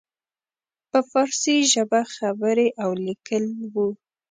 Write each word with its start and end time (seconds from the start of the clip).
په 0.89 0.99
فارسي 1.11 1.57
ژبه 1.73 2.01
خبرې 2.15 2.67
او 2.83 2.89
لیکل 3.05 3.45
وو. 3.73 3.89